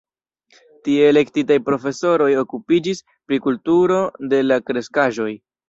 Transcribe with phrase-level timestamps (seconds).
[0.87, 4.03] Tie elektitaj profesoroj okupiĝis pri kulturo
[4.35, 5.31] de la kreskaĵoj.